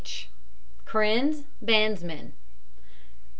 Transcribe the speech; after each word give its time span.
H. 0.03 0.29
KRINS, 0.83 1.43
bandsman. 1.63 2.33